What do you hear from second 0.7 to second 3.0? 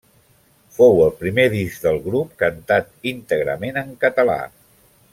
Fou el primer disc del grup cantat